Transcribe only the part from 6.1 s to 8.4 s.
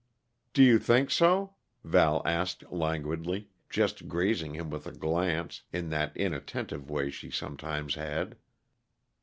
inattentive way she sometimes had.